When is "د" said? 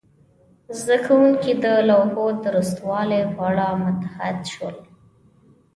1.63-1.65, 2.33-2.37